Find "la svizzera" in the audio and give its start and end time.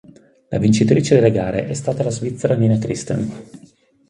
2.01-2.55